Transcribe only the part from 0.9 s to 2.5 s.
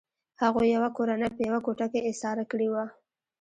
کورنۍ په یوه کوټه کې ایساره